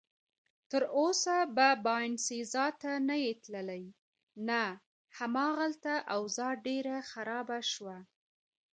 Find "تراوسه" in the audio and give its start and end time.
0.69-1.37